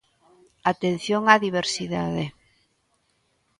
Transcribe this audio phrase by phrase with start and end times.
[0.73, 2.25] Atención á diversidade.